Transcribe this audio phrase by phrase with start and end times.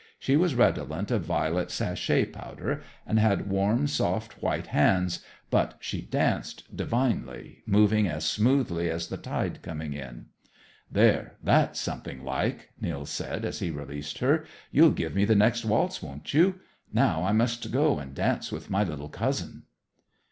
[0.17, 6.01] She was redolent of violet sachet powder, and had warm, soft, white hands, but she
[6.01, 10.25] danced divinely, moving as smoothly as the tide coming in.
[10.91, 14.43] "There, that's something like," Nils said as he released her.
[14.71, 16.55] "You'll give me the next waltz, won't you?
[16.91, 19.65] Now I must go and dance with my little cousin."